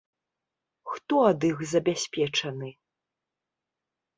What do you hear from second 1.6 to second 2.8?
забяспечаны?